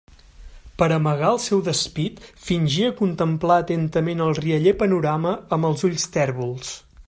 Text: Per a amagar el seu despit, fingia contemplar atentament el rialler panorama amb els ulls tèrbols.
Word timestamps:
Per 0.81 0.85
a 0.85 0.95
amagar 0.95 1.27
el 1.33 1.37
seu 1.43 1.61
despit, 1.67 2.23
fingia 2.47 2.89
contemplar 3.03 3.59
atentament 3.65 4.25
el 4.29 4.35
rialler 4.41 4.77
panorama 4.81 5.35
amb 5.59 5.71
els 5.71 5.89
ulls 5.91 6.09
tèrbols. 6.17 6.75